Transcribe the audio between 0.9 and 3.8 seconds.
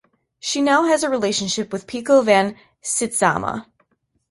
a relationship with Pico van Sytzama.